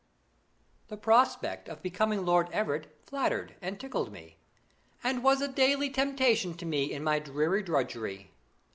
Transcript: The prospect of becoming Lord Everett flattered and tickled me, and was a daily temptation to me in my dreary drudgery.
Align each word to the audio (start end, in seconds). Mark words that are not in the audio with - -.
The 0.87 0.97
prospect 0.97 1.69
of 1.69 1.83
becoming 1.83 2.25
Lord 2.25 2.49
Everett 2.51 2.97
flattered 3.05 3.53
and 3.61 3.79
tickled 3.79 4.11
me, 4.11 4.37
and 5.03 5.23
was 5.23 5.41
a 5.43 5.47
daily 5.47 5.91
temptation 5.91 6.55
to 6.55 6.65
me 6.65 6.91
in 6.91 7.03
my 7.03 7.19
dreary 7.19 7.61
drudgery. 7.61 8.31